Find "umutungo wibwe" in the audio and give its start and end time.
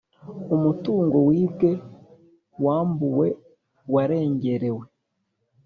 0.55-1.69